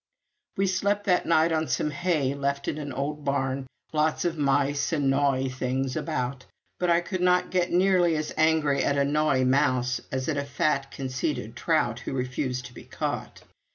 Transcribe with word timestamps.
We 0.57 0.65
slept 0.65 1.03
that 1.03 1.27
night 1.27 1.51
on 1.51 1.67
some 1.67 1.91
hay 1.91 2.33
left 2.33 2.67
in 2.67 2.79
an 2.79 2.91
old 2.91 3.23
barn 3.23 3.67
lots 3.93 4.25
of 4.25 4.35
mice 4.35 4.91
and 4.91 5.13
gnawy 5.13 5.47
things 5.53 5.95
about; 5.95 6.47
but 6.79 6.89
I 6.89 7.01
could 7.01 7.21
not 7.21 7.51
get 7.51 7.71
nearly 7.71 8.15
as 8.17 8.33
angry 8.35 8.83
at 8.83 8.97
a 8.97 9.05
gnawy 9.05 9.45
mouse 9.45 10.01
as 10.11 10.27
at 10.27 10.37
a 10.37 10.43
fat 10.43 10.89
conceited 10.89 11.55
trout 11.55 11.99
who 11.99 12.13
refused 12.13 12.65
to 12.65 12.73
be 12.73 12.85
caught. 12.85 13.43